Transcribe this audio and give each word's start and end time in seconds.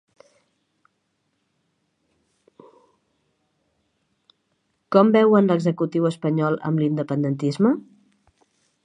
Com 4.97 5.13
veuen 5.17 5.53
l'executiu 5.53 6.11
espanyol 6.11 6.61
amb 6.71 6.83
l'independentisme? 6.85 7.77